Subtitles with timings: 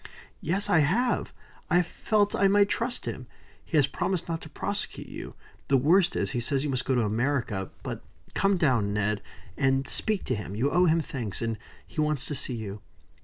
[0.41, 1.31] "Yes, I have.
[1.69, 3.27] I felt I might trust him.
[3.63, 5.35] He has promised not to prosecute you.
[5.67, 7.69] The worst is, he says you must go to America.
[7.83, 8.01] But
[8.33, 9.21] come down, Ned,
[9.55, 10.55] and speak to him.
[10.55, 12.81] You owe him thanks, and he wants to see you."